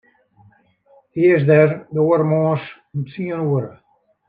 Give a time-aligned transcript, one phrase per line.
[1.15, 2.63] Hy is der de oare moarns
[2.95, 3.73] om tsien oere.